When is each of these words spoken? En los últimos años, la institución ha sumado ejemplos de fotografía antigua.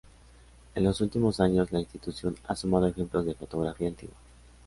En 0.73 0.83
los 0.83 0.99
últimos 1.01 1.39
años, 1.39 1.71
la 1.71 1.79
institución 1.79 2.35
ha 2.47 2.55
sumado 2.55 2.87
ejemplos 2.87 3.23
de 3.23 3.35
fotografía 3.35 3.87
antigua. 3.87 4.15